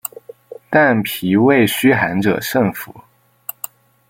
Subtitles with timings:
[0.67, 3.01] 但脾胃虚寒者慎服。